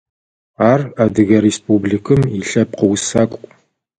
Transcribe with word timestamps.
Ар 0.71 0.81
Адыгэ 1.03 1.37
Республикым 1.47 2.21
илъэпкъ 2.39 2.81
усакӏу. 2.93 3.43